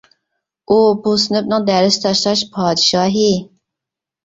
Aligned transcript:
ئۇ 0.69 0.77
بۇ 1.03 1.13
سىنىپنىڭ 1.25 1.67
دەرس 1.69 2.01
تاشلاش 2.07 2.43
پادىشاھى. 2.59 3.31